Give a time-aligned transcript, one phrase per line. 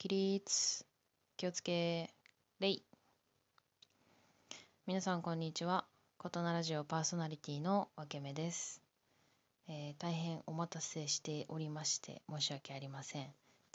[0.00, 0.86] 起立
[1.36, 2.08] 気をつけ
[2.58, 2.78] 礼
[4.86, 5.84] 皆さんこんにちは。
[6.16, 8.80] 琴奈ラジオパーソナリティのわけめです、
[9.68, 13.26] えー大変お待たせしておりまして申し訳ありません。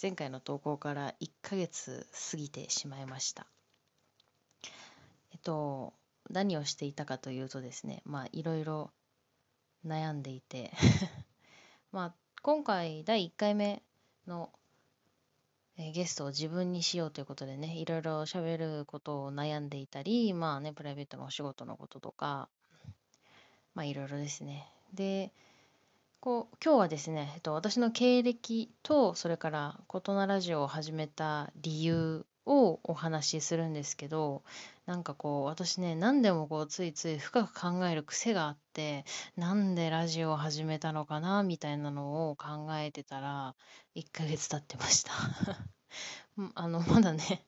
[0.02, 3.46] 前回の投稿から1ヶ月過ぎてしまいました。
[5.32, 5.94] えっと
[6.32, 8.89] 何をしていたかというとですねまあいろいろ
[9.86, 10.71] 悩んでいて。
[11.94, 13.84] まあ今回第1回目
[14.26, 14.50] の、
[15.78, 22.48] えゲストを自分にしようということでねいろいろ喋ることを悩んでいたりまあねプライベートのお仕事のこととか
[23.73, 24.68] まあいろいろですね。
[24.94, 25.32] で
[26.22, 34.44] こう今日はですね、えっと、私の経歴とそれから「琴奈ラジオ」を始めた理由をお話しするんですけど
[34.85, 43.55] なんかこう私ね何でもこうついつい深く考える癖があってなんでラジオを始めたのかなみたいなのを考えてたら
[43.96, 45.12] 1ヶ月経ってました。
[46.55, 47.45] あのまだね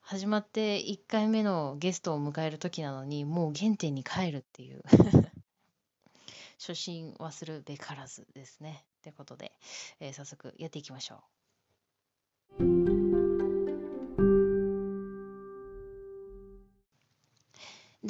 [0.00, 4.82] 始まって1回目のゲストを迎える時なのにもう原点に帰るっていう。
[6.58, 8.84] 初心忘るべからずですね。
[9.02, 9.52] ということで、
[9.98, 11.41] えー早速やっていきましょう。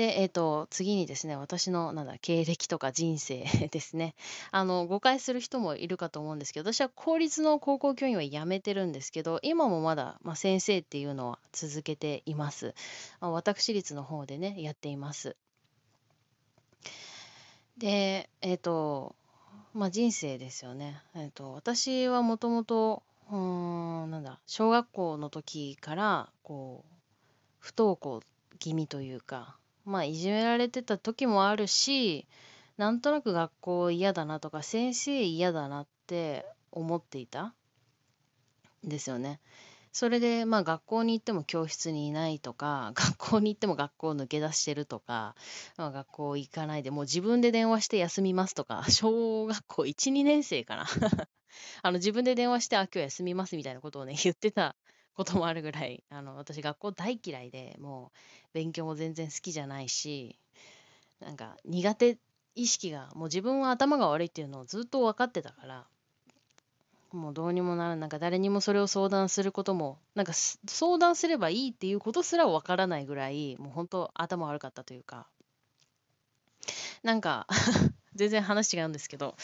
[0.02, 4.16] で、えっ、と、次にですね、私の、なんだ、経歴とか人生 ですね。
[4.50, 12.74] あの、誤解する人もいるかと思うんですけど、私は公立の高校教員は辞めてるんですけど、今もまだ、まあ、先生っていうのは続けています。
[13.20, 15.36] あ私立の方でね、やっています。
[17.78, 19.14] で、えっ、と、
[19.72, 21.00] まあ、人生ですよね。
[21.14, 26.92] えっ、と、私はもともと、うん、なんだ、小学校の時から、こう、
[27.60, 28.20] 不登校
[28.58, 32.26] 気味というか、まあ、いじめられてた時もあるし、
[32.76, 37.54] なんとなく学校嫌だなとか、先生嫌だなって思っていた
[38.86, 39.40] んですよね。
[39.92, 45.36] それで、まあ、学校に行っても教室にいないとか、 学校に行っても学校抜け出してるとか、
[45.76, 50.86] まあ、学校行かないで、もう自分で電話して休みますとか、 小学校1、2年生かな。
[51.82, 54.74] あの、自分で電話して、あ、今日休みますみたいなことをね、言ってた
[55.14, 58.18] こともあるぐらい、あの、私学校大嫌いで、もう
[58.52, 60.38] 勉強も全然好きじゃないし、
[61.20, 62.18] なんか苦手
[62.54, 65.86] 意識が、もう自分は頭が悪いっていうのをずっと分かってたから、
[67.12, 75.26] もうどうにもならん、なんか誰にもそれを相談することも、なんか相談すればいいっていうことすら分からないぐらい、もう本当頭悪かったというか、
[77.02, 77.46] なんか
[78.14, 79.36] 全然話違うんですけど、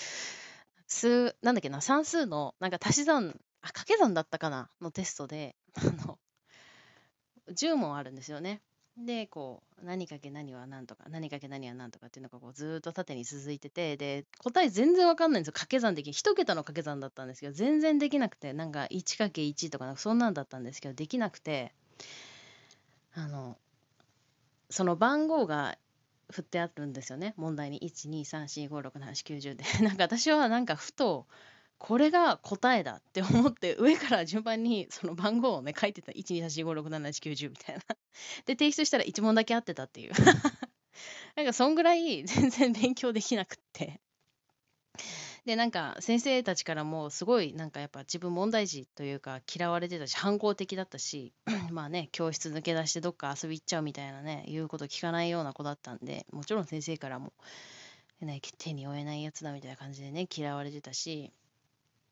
[0.86, 4.70] 数、なんだっけな、算数の、なんか足し算、あ、掛け算だったかな？
[4.80, 6.18] のテストで、あの、
[7.54, 8.60] 10問あるんですよね。
[8.96, 15.52] で、こう、何かけ何は何とか、何かけ何は何とかっていうのがこうずっと縦に続いてて、で、答え全然わかんないんですよ。
[15.52, 21.72] 掛け算でき、一桁の掛け算だったんですけど、全然できなくて、なんか 1×1 とかなんかそんなんだったんですけど、できなくて、
[23.14, 23.58] あの、
[24.70, 25.76] その番号が
[26.30, 27.34] 振ってあるんですよね。
[27.36, 27.78] 問題に。
[27.78, 29.64] 1、2、3、4、5、6、7、8、9、10で。
[29.84, 31.26] なんか私はなんかふと、
[31.78, 36.12] これが答えだって思って、上から順番にその番号をね、書いてた。
[36.12, 37.82] 1、2、3、4、5、6、7、8、9、10みたいな。
[38.46, 40.12] で、提出したら1問だけ合ってたっていう。
[41.36, 44.00] なんかそんぐらい全然勉強できなくって。
[45.44, 51.32] で、なんか先生たちからもすごいなんかやっぱ自分問題児というか嫌われてたし反抗的だったし
[51.72, 57.32] まあね教室抜け出してどっか遊び行っちゃうみたいなね言うこと聞かないような子だったんでもちろん先生からも、
[58.20, 61.32] ね、手に負えないやつだみたいな感じでね嫌われてたし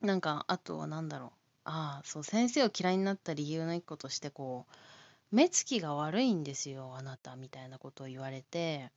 [0.00, 1.30] なんかあとは何だろう。
[1.64, 8.90] ああそう先生を嫌いになった理由の一個としてこう目つきが悪いんですよあなたみたいなことを言われて。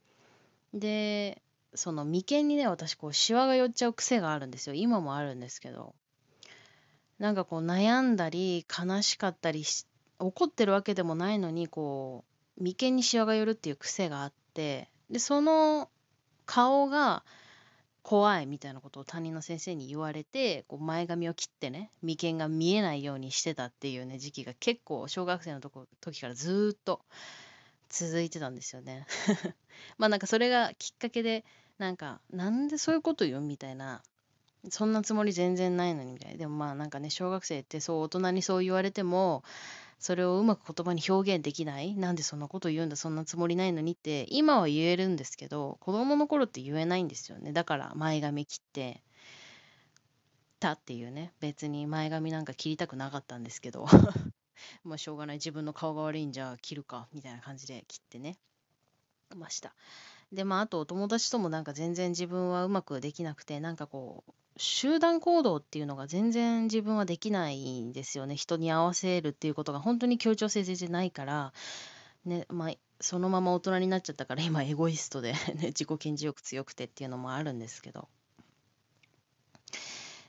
[0.74, 1.42] で
[1.74, 4.76] その眉間にね私こうシワが寄っちゃう癖があるんですよ。
[4.76, 5.96] 今もあるんですけど。
[7.18, 9.86] なんかこう悩んだり悲しかったりし
[10.20, 12.24] 怒ってるわけでもないのにこ
[12.58, 14.90] う眉間にシワが寄るっていう癖があって。
[15.10, 15.90] でその
[16.46, 17.24] 顔が
[18.10, 27.02] 怖いみたいなことを担任の先生に言われてこう前髪を切ってね眉間が見えないようにしてたっていうね時期が結構小学生のとこ時からずっと
[27.88, 29.06] 続いてたんですよね。
[30.00, 31.46] まあなんかそれがきっかけで
[31.78, 34.02] なんかなんでそういうこと言うみたいな
[34.72, 39.44] そんなつもり全然ないのにみたいなでもまあなんかね小学生ってそう大人にそう言われても
[40.00, 41.96] それをうまく言葉に表現できない？
[41.96, 42.96] なんでそんなこと言うんだ？
[42.96, 47.52] そんなつもりないのにって今は言えるんですけど子供の頃って言えないんですよね。
[47.52, 49.04] だから前髪切って
[50.60, 51.34] たっていうね。
[51.40, 53.86] 別に前髪なんか切りたくなかったんですけど。
[54.84, 55.38] まあしょうがない。
[55.38, 58.38] 自分の顔が悪いんじゃ切るかみたいな感じで切ってね。
[59.36, 59.76] ました。
[60.32, 68.36] でまああとお友達ともなんか全然自分はうまくできなくてなんかこう集団行動っていうのが全然自分はできないんですよね。
[68.36, 71.54] 人に合わせるっていうことが本当に協調性全然ないから、
[72.26, 78.10] ね、まあ、そのまま大人になっちゃったから今エゴイストでね、自己顕示欲強くてっていうのもあるんですけど。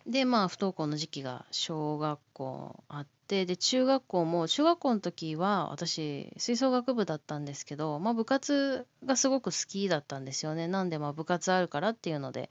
[0.06, 10.68] で、まあ、不登校の時期が小学校あって、で、中学校も、中学校の時は私、吹奏楽部だったんですけど、まあ、部活がすごく好きだったんですよね。
[10.68, 12.50] なんで、まあ、部活あるからっていうので、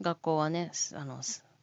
[0.00, 1.20] 学校はね、あの、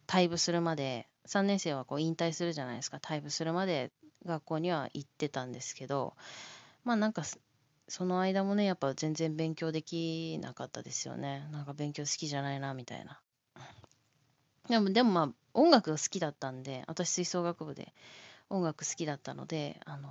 [0.07, 2.97] 退部するまで、3年生はこう引退するじゃないですか。
[2.97, 3.91] 退部するまで
[4.25, 6.15] 学校には行ってたんですけど、
[6.83, 7.23] まあ、なんか、
[7.87, 11.47] その間もね、やっぱ全然勉強できなかったですよね。
[11.51, 13.19] なんか勉強好きじゃないな、みたいな。
[14.69, 17.93] でも、でもまあ、音楽が好きだったんで、私吹奏楽部で
[18.49, 20.09] 音楽好きだったので、あの、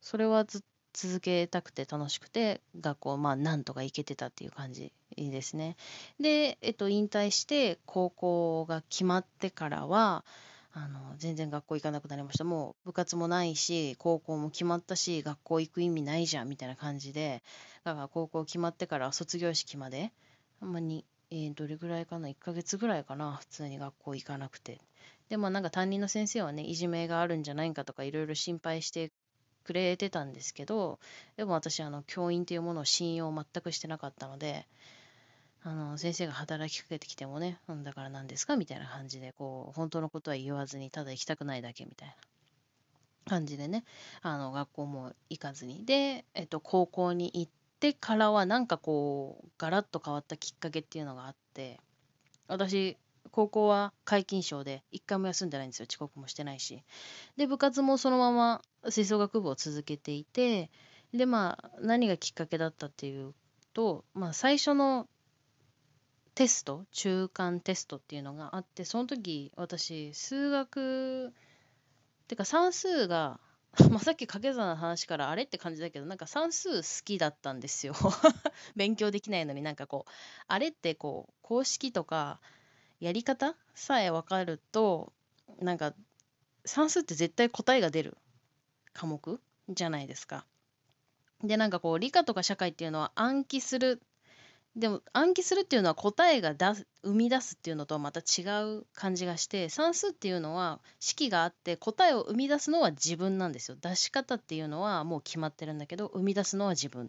[0.00, 0.62] それはず
[0.92, 5.76] 続けたくて楽しくて、学校、まあ、なんとか行けてたっていう感じですね。
[6.20, 10.24] で、えっと、引退して、高校が決まってからは、
[10.72, 12.44] あの、全然学校行かなくなりました。
[12.44, 17.42] もう部活もないし、高校も決まったし、学校行く意味ないじゃん、みたいな感じで、
[17.82, 20.12] だから高校決まってから卒業式まで、
[20.60, 21.04] あんまり
[21.36, 24.80] えー、どれぐらいかな、1ヶ月ぐらいかな、普通に学校行かなくて。
[25.28, 29.10] でもなんか担任の先生はね、いじめがあるんじゃないかとかいろいろ心配して
[29.64, 31.00] くれてたんですけど、
[31.36, 34.64] でも私、あの、教員というものを信用全くしてなかったので、
[35.64, 42.14] あの、先生が働きかけてきてもね、だから何ですかみたいな感じで、こう、本当のことは言わずに、ただ行きたくないだけみたいな
[43.26, 43.84] 感じでね、
[44.22, 45.84] あの、学校も行かずに。
[45.84, 47.52] で、えっと、高校に行っ
[47.84, 51.78] て、からはなんかこうガラッと変わったきっかけっていうのがあって
[52.48, 52.96] 私
[53.30, 55.86] 高校は皆勤賞で一回も休んでないんですよ。
[55.88, 56.82] 遅刻もしてないし。
[57.36, 60.70] で部活もそのまま吹奏楽部を続けていて
[61.12, 63.34] でまあ何がきっかけだったっていう
[63.74, 65.06] と、まあ、最初の
[66.34, 71.32] テスト中間テストっていうのがあってその時私数学っ
[72.28, 73.40] てか算数が
[73.90, 77.94] まあさっき掛け算の話からあれって感じだけどなんか算数好きだったんですよ
[78.76, 80.10] 勉強できないのになんかこう
[80.46, 82.40] あれってこう公式とか
[83.00, 85.12] やり方さえ分かると
[85.58, 85.94] なんか
[86.64, 88.16] 算数って絶対答えが出る
[88.92, 90.46] 科目じゃないですか。
[91.42, 94.00] でなんかこう理科とか社会っていうのは暗記する
[94.76, 103.76] でも暗記するっていうのは答えが出す生み出すっていうのとはまた違う感じがして算数っていうのは式があって答えを生み出すのは自分なんですよ。
[103.80, 107.06] 出し方っていうのはもう決まってるんだけど生み出すのは自分。
[107.06, 107.08] っ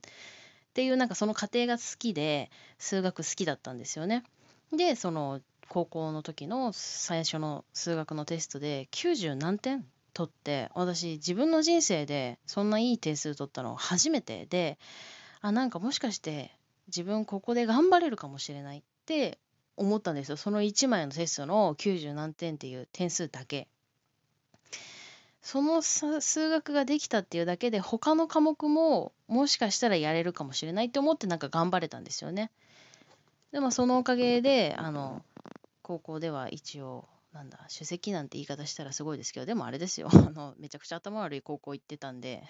[0.75, 4.23] ていうなんかその過程が好きで数学好きだったんですよね。
[4.71, 14.77] でその高校の時の最初の数学のテストで90何点取って私自分の人生でそんないい点数取ったの初めてで
[15.41, 16.55] あなんかもしかして
[16.87, 19.39] 自分ここで頑張れるかもしれないって
[19.77, 20.37] 思ったんですよ。
[20.37, 23.67] その1枚のテストの90何点っていう点数だけ。
[25.41, 32.51] その数学ができたっていうだけで他の科目ももしかしたらやれるかもしれないって思ってなんか頑張れたんですよね。
[33.51, 35.23] でもそのおかげであの
[35.83, 42.43] 高校では一応なんだ首席なんて言い方したらすごいですけどでもあれですよ あのめちゃくちゃ頭悪い高校行ってたんで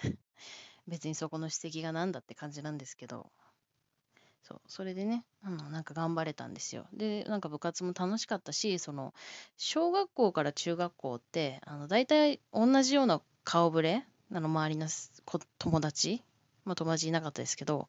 [0.88, 3.30] 別にそこの首席が何だって感じなんですけど
[4.46, 6.86] そう、それでね、あの、なんか頑張れたんですよ。
[6.92, 9.12] で、なんか部活も楽しかったし、その、
[9.56, 14.86] 小学校から中学校って、あの、大体同じような顔ぶれ、あの、周りの
[15.58, 16.22] 友達、
[16.64, 17.88] まあ友達いなかったですけど、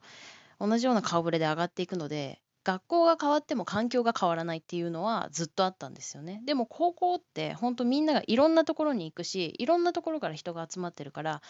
[0.59, 6.41] 同じような顔ぶれで上がっていくので、学校が変わっても環境が変わらないっていうのはずっとあったんですよね。
[6.43, 11.41] でも高校って本当みんながいろんなところに行くし、いろんなところから人が集まってるから、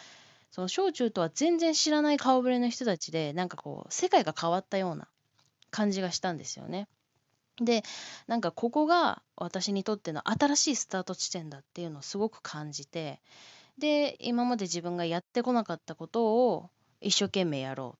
[0.52, 5.08] その小中とは全然知らない顔ぶれの人たちでなんかこう世界が変わったような
[5.70, 6.88] 感じがしたんですよね。
[7.60, 7.84] で
[8.28, 13.20] なんかここが私にとっての新しいスタート地点だっていうのをすごく感じて
[13.80, 16.70] で今まで自分がやってこなかったことを
[17.02, 17.98] 一生懸命やろう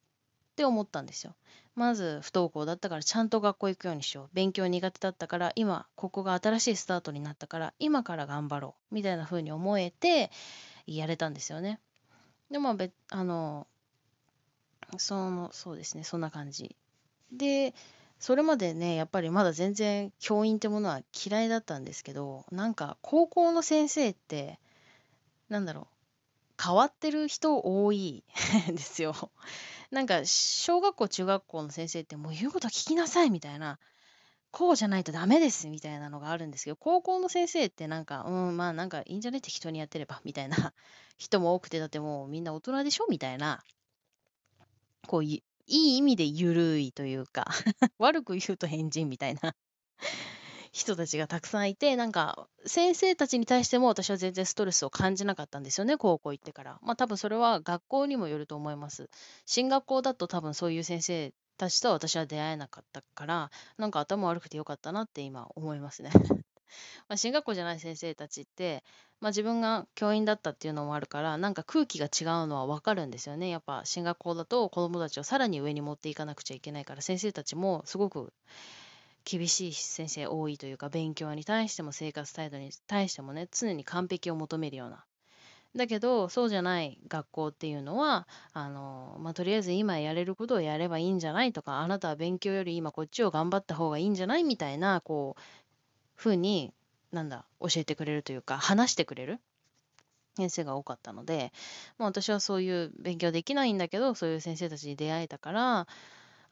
[0.54, 1.36] って思ったんですよ。
[1.76, 4.30] まず不登校だったからちゃんと学校行くようにしよう。
[4.34, 10.32] 勉強苦手だったから今ここが新しいスタートになったから今から頑張ろうみたいな風に思えて
[10.88, 11.80] やれたんですよね。
[12.52, 13.68] でも別あの
[14.98, 16.76] そのそうですねそんな感じ。
[17.32, 17.74] で
[18.20, 24.60] それまでねやっぱりまだ全然教員ってものは嫌いだったんですけどなんか高校の先生って
[25.50, 28.24] なんだろう変わってる人多い
[28.68, 29.14] ですよ。
[29.92, 33.80] なんか小学校中学校の先生ってもう言うこと聞きなさいみたいな
[34.52, 40.74] こうじゃないとダメですみたいなのがあるんですけど、高校の先生ってなんか、うん、まあなんかいいんじゃね適当にやってれば みたいな
[41.18, 43.64] 人も多くて、だってもうみんな大人でしょみたいな、
[45.08, 47.46] こういい意味でゆるいというか
[48.00, 49.56] 悪く言うと変人みたいな
[50.72, 56.80] 人たちがたくさんいて、なんか先生たちに対しても私は全然ストレスを感じなかったんですよね、高校行ってから。
[56.82, 59.10] まあ多分それは学校にもよると思います。
[59.46, 66.12] 進学校だと多分そういう先生たちと私は出会えなかったから、なんか頭悪くてよかったなって今思いますね。
[67.08, 68.84] まあ進学校じゃない先生たちって、
[69.20, 78.34] まあ、自分が教員だったっていうのもあるからなんか空気が違うのは分かるんですよねやっぱ進学校だと子どもたちをさらに上に持っていかなくちゃいけないから先生たちもすごく
[79.24, 85.06] 厳しい先生多いというか勉強に対しても生活態度に対してもね常に完璧を求めるような
[85.78, 95.42] だけどそうじゃない学校っていうのはあの、まあ、とりあえず今やれることをやればいいんじゃないとかあなたは勉強より今こっちを頑張った方がいいんじゃないみたいなこう
[96.16, 96.74] ふうに
[97.12, 99.40] なんだ教えてくれるというか話してくれる
[100.36, 101.52] 先生が多かったので、
[101.98, 105.88] まあ、私はそういう勉強できないんだけどそういう先生たちに出会えたから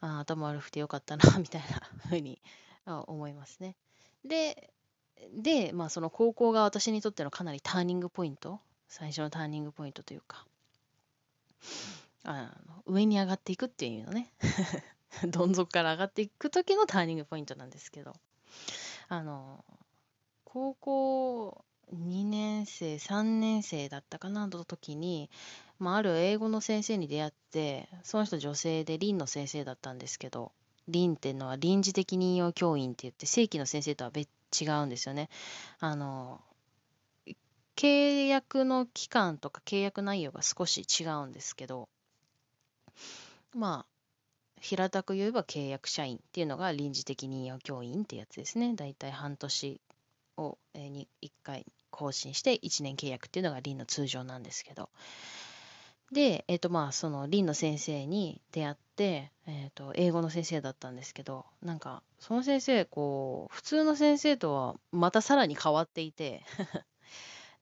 [0.00, 2.40] あ頭悪くてよかったなみたいなふうに
[2.86, 3.76] 思いますね。
[4.24, 4.70] で、
[5.34, 10.46] で、まあその高校が私にとってのかなりターニングポイント、最初のターニングポイントというか、
[12.24, 14.32] あの上に上がっていくっていうのね、
[15.28, 18.14] どん底から上がっていく時のターニングポイントなんですけど、
[19.08, 19.64] あの、
[20.44, 21.64] 高校
[21.94, 25.30] 2年生、3年生だったかなの時に、
[25.78, 30.52] まあ、ある英語の先生に出会って、その人女性で林の先生だったんですけど、
[30.88, 34.28] 臨っていうのは臨時的任用教員って言って正規の先生とは別
[34.60, 35.28] 違うんですよね。
[35.80, 36.40] あの
[37.76, 41.88] 契約の期間とか契約内容が少し違うんですけど
[43.54, 43.96] まあ
[44.60, 48.74] 平たく言えば契約社員っていうのが臨時的任用教員ってやつですね。
[48.74, 49.80] だいたい半年
[50.38, 54.90] を、えに1回更新して1年契約っていうのが臨の通常なんですけど
[56.12, 66.42] で、えっ、ー、とまあその林の先生に出会って、えっ、ー、と英語の先生だったんですけどなんかその先生こう普通の先生とはまたさらに変わっていて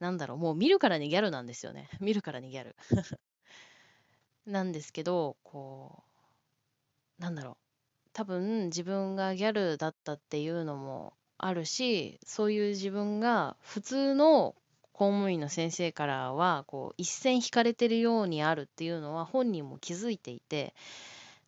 [0.00, 1.88] なんだろうもう見るからにギャルなんですよね。
[2.00, 2.76] 見るからにギャル。
[4.46, 6.02] なんですけどこ
[7.18, 7.56] うなんだろう。
[8.12, 14.54] 多分自分がギャルだったっていうのもあるしそういう自分が普通の
[14.92, 20.74] 公務員の先生からはこう一線引かれてるようにあるっていうのは本人も気づいていて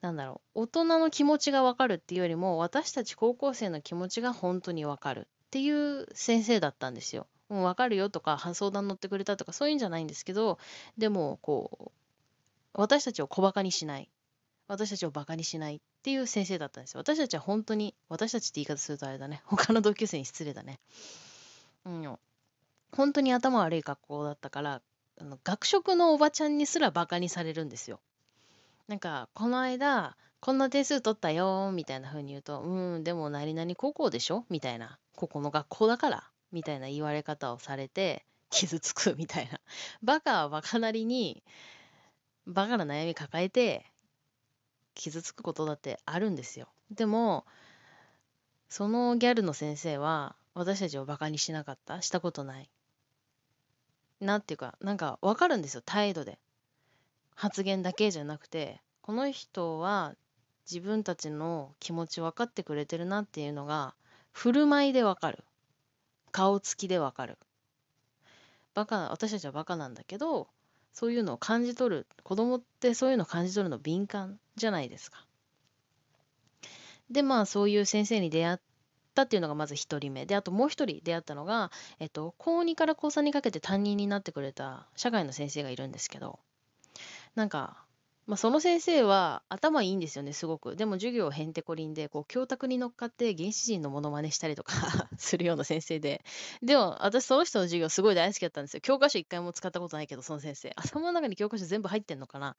[0.01, 7.29] なんだろう大人の気持ちが分かるっていうよりも私たち高校生の気持ちが本当に分かるっていう先生だったんですよ。
[7.49, 10.59] もう分かるよとか相談乗ってくれたとかそういうんじゃないんですけど
[10.99, 11.93] でもこ
[12.75, 14.09] う私たちを小バカにしない
[14.69, 17.01] 私たちをバカにしないっていう先生だったんですよ。
[17.01, 20.81] 私たちは本当に私たちって言い方するとあれだね他の同級生に失礼だね。
[21.85, 22.19] うん
[22.93, 24.83] 本当に頭悪い学校だったから
[25.21, 28.01] あの学食のおばちゃんにすらバカにされるんですよ。
[28.89, 34.45] なんかこの間こんな点数取ったよみたいな風に言うとうんでも何々高校でしょ？
[34.49, 39.61] みたいなここの学校だからみたいな言われ方をされて傷つくみたいな。
[40.03, 41.43] バカはバカなりに
[42.47, 43.85] バカな悩み抱えて
[44.95, 46.69] 傷つくことだってあるんですよ。
[46.91, 47.45] でも
[48.69, 52.01] そのギャルの先生は私たちをバカにしなかった。
[52.01, 52.71] したことない。
[54.21, 56.39] なんていうか、なんかわかるんですよ、態度で。
[57.35, 60.15] 発言だけじゃなくて、この人は
[60.65, 63.95] 自分たちの気持ち分かってくれてるなっていうのが、
[64.33, 65.45] 振る舞いでわかる。
[66.37, 67.39] 顔つきでわかる。
[68.75, 70.49] バカ、私たちはバカなんだけど、
[70.93, 72.07] そういうのを感じ取る。
[72.25, 75.25] 子供ってそういうのを感じ取るの敏感じゃないですか。
[77.11, 78.59] で、まあそういう先生に出会っ
[79.15, 86.39] たっていうのがまず1人目であともう1人出会ったのが、えっと、高2から高3にかけて担任になってくれた社会の先生がいるんですけど
[87.35, 87.86] なんか、
[88.27, 90.75] まあ、その先生は頭いいんですよねすごく。
[90.75, 94.73] でも授業へんてこりんでこう教託に乗っかって原始人のモノマネしたりとか
[95.17, 96.25] するような先生で。
[96.61, 98.81] でも私その人の授業すごい大好きだったんですよ。
[98.81, 100.73] 教科書一回も使ったことないけどその先生。
[100.75, 102.57] 頭の中に教科書全部入ってんのかな。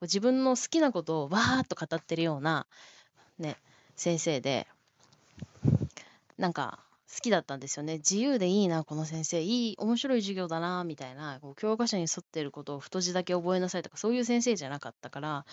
[0.00, 2.66] 自分の好きなことをわーっと語ってるような
[3.38, 3.58] ね
[3.96, 4.66] 先生で。
[6.38, 7.96] なんか好きだったんですよね。
[7.96, 9.42] 自由でいいな、この先生。
[9.42, 15.44] いい、面白い授業だな、みたいな、こう教科書に沿ってることを太字だけ覚えなさいとか、そういう先生じゃなかったから、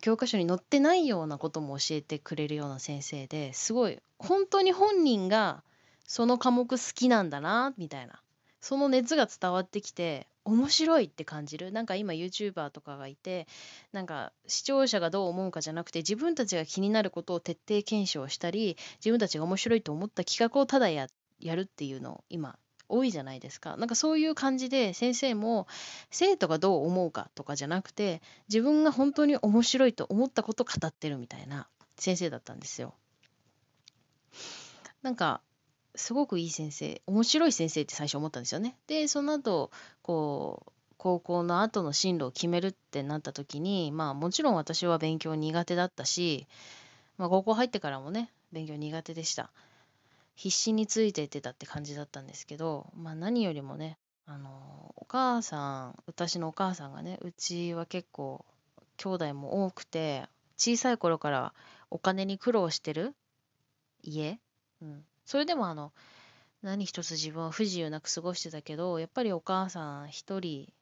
[0.00, 5.62] 教科書に載ってないようなことも教えてくれるような先生ですごい、本当に本人が
[6.06, 8.20] その科目好きなんだな、みたいな。
[8.60, 11.72] その熱が伝わってきて、面白いって感じる？
[11.72, 13.46] なんか今 YouTuber とかがいて
[13.92, 21.08] なんか視聴者がどう思うかじゃなくて自分たちが気になることを徹底検証したり自分たちが面白いと思った企画をただや
[21.40, 22.58] やるっていうの今
[22.88, 23.76] 多いじゃないですか。
[23.78, 25.66] なんかそういう感じで先生も
[26.10, 32.94] 生徒がどう思うかとかじゃなくて自分が本当に面白いと思ったことを語ってるみたいな先生だったんですよ。
[35.00, 35.40] なんか
[35.94, 38.76] すごくいい先生面白い先生って最初思ったんですよね。
[38.86, 39.70] でその後
[40.02, 46.46] こう高校の後の進路を決めるってなった時にまあもちろん私は勉強苦手だったし、
[47.18, 49.50] まあ、高校入ってからもね勉強苦手でした
[50.34, 58.44] 必死についていってたって感じだったんですけど、まあ、何よりもねあのお母さん私のお母さんがねうちは結構
[58.96, 60.24] 兄弟も多くて
[60.56, 61.52] 小さい頃から
[61.90, 63.14] お金に苦労してる
[64.02, 64.38] 家、
[64.80, 65.92] うん、それでもあの
[66.62, 70.72] 何一つ自分は不自由なく過ごしてたけどやっぱりお母さん一人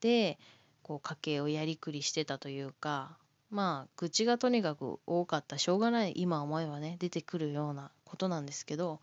[0.00, 0.38] で
[0.82, 3.16] こう家計をやりくりしてたというか
[3.50, 5.58] まあ愚痴がとにかく多かった。
[5.58, 9.00] しょうがない今思えばね出てくるようなことなんですけど、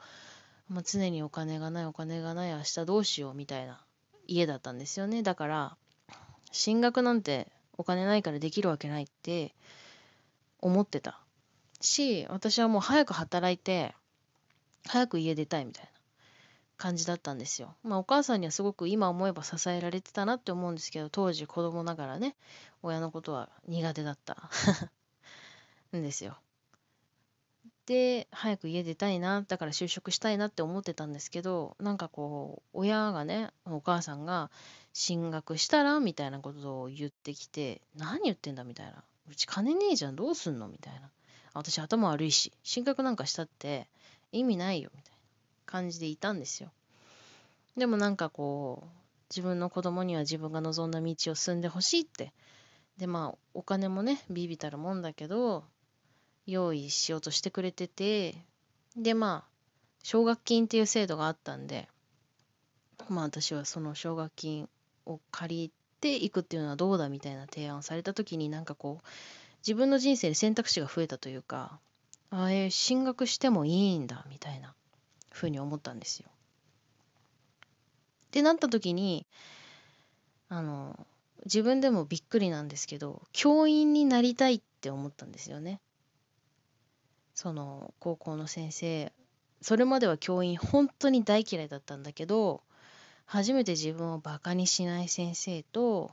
[0.67, 3.79] まあ、常にお金がないお金がない明日どうしようみたいな
[4.27, 5.23] 家だったんですよね。
[5.23, 5.77] だから
[6.51, 7.47] 進学なんて
[7.77, 9.55] お金ないからできるわけないって
[10.59, 11.21] 思ってた。
[11.79, 13.95] し私はもう早く働いて
[14.87, 15.89] 早く家出たいみたいな
[16.77, 17.75] 感じだったんですよ。
[17.83, 22.35] まあお母さんにはすごく今思えば支えられてたなって思うんですけど当時子供ながらね
[22.81, 24.49] 親のことは苦手だった
[25.95, 26.37] んですよ。
[27.85, 34.49] で早く家出たいなだから就職したいなって思ってたんですけどなんかこう親がねお母さんが
[34.93, 41.09] 進学したらみたいなことを言ってきて何言ってんだみたいなうち金ねえじゃんどうすんのみたいな
[41.53, 43.87] 私頭悪いし進学なんかしたって
[44.31, 45.17] 意味ないよみたいな
[45.65, 46.71] 感じでいたんですよ。
[47.77, 48.87] でもなんかこう
[49.29, 52.33] 自分の子供には自分が望んだ道を進んでほしいって
[52.97, 55.63] でまあお金もねビビたるもんだけど
[56.45, 58.35] 用意しようとしてくれてて
[58.97, 59.51] でまあ
[60.03, 61.87] 奨学金っていう制度があったんで
[63.07, 64.67] まあ私はその奨学金
[65.05, 65.71] を借り
[66.01, 69.07] ていくっていうのはどうだみたいな提案をされた時になんかこう
[69.65, 71.79] 自分の人生で選択肢が増えたというか
[72.31, 74.73] あえ進学してもいいんだみたいな
[75.31, 76.29] ふうに思ったんですよ。
[78.27, 79.27] ってなった時に
[80.47, 81.05] あの
[81.43, 85.81] 自分でもびっくりなんですけど教員になりたいって思ったんですよね。
[87.35, 89.11] その高校の先生
[89.61, 92.61] それまでは教員本当に大嫌いだったんだけど
[93.25, 96.11] 初めて自分をバカにしない先生と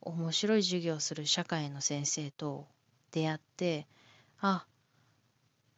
[0.00, 2.66] 面白い授業をする社会の先生と
[3.10, 3.86] 出会って
[4.40, 4.66] あ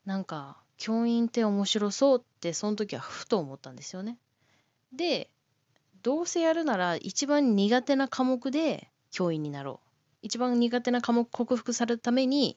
[0.09, 4.17] なんか教員って面白そうってその時はふと思ったんですよね。
[4.91, 5.29] で
[6.03, 9.89] どうせやるなら一番苦手な科目で教員になろう。
[10.23, 12.57] 一番苦手な科目克服されるために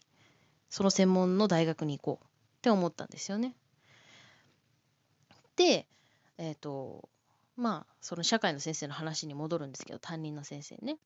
[0.69, 2.29] その専門の大学に行こうっ
[2.61, 3.53] て思ったんですよね。
[5.57, 5.87] で
[6.37, 7.09] えっ、ー、と
[7.57, 10.99] まあその社会の先生の話に戻るんですけど担任の先生ね。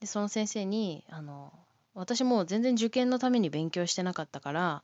[0.00, 1.54] でその先生にあの
[1.94, 4.82] 私も全然受験のために勉強してなかったから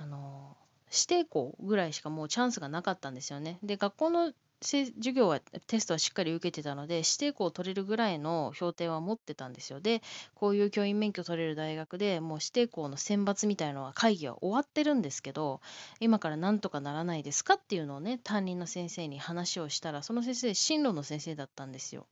[0.00, 0.56] あの
[0.90, 3.58] 指定校ぐらいしかもうチャンスがなかったんですよね。
[3.62, 9.80] で学校の授業はテストはしっかり受けてたので指定校を取れるぐらいの評定は持ってたんですよ。
[9.80, 10.02] で
[10.34, 15.60] こういう教員免許取れる大学でもう指定校の選抜みたいのは会議は終わってるんですけど
[16.00, 22.06] 今からなんとかならないですかっていうのをね担任の先生に話をしたらその先生進路の先生だったんですよ。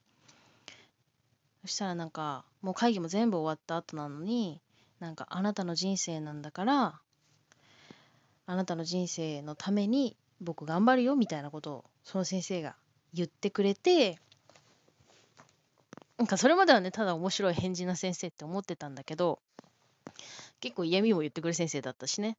[1.62, 4.60] そしたらなんかもう会議も全部終わった後なのに
[5.00, 7.00] なんかあなたの人生なんだから
[8.46, 12.76] あなたの人生のために僕頑張るよみたいなことをその先生が
[13.12, 14.18] 言ってくれて
[16.18, 19.38] なんかそれまではねただ面白い返事な先生って思ってたんだけど
[20.60, 22.36] 結構嫌味も言ってくれる先生だったしね。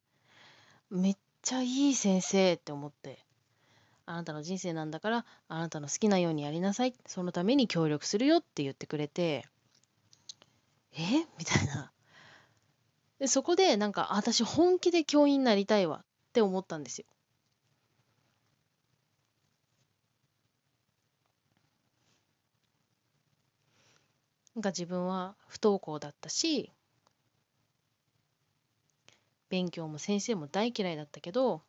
[0.89, 3.19] めっちゃいい先生って思って
[4.05, 6.93] あなたの人生なんだからあなたの好きなようにやりなさい。
[7.05, 9.45] そのために協力するよって言ってくれて
[10.93, 10.99] え？
[11.37, 11.91] みたいな。
[13.19, 17.05] でそこでなんか私本気で教員になりたいわって思ったんですよ。
[24.55, 26.71] なんか自分は不登校だったし
[29.49, 31.61] 勉強も先生も大嫌いだったけど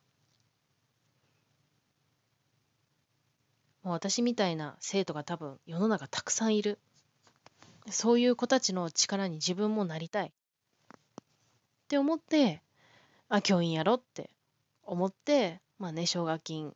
[3.83, 6.79] もう私みたいな生徒が多分世の中たくさんいる
[7.91, 10.33] そういう子たちの力に自分もなりたい
[11.89, 12.61] って思って
[13.29, 14.29] あ教員やろって
[14.83, 16.75] 思ってまあね奨学金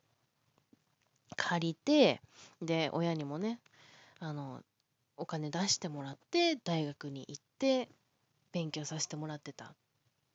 [1.36, 2.20] 借りて
[2.60, 3.60] で親にもね
[4.18, 4.60] あの
[5.16, 7.88] お金出してもらって大学に行って
[8.50, 9.68] 勉強させてもらってたっ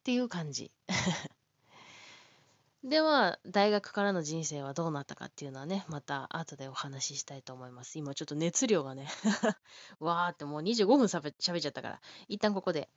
[0.06, 0.72] ていう感じ。
[2.82, 8.00] では大学からの人生はどうなったかっていうのはねまた後でお話ししたいと思います。
[8.00, 9.10] 今ちょっと熱量がね
[10.00, 12.88] わーってもう25分しゃべっちゃったから一旦ここで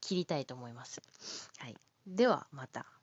[0.00, 1.00] 切りたいと思います。
[1.58, 1.76] はい。
[2.06, 2.99] ではまた。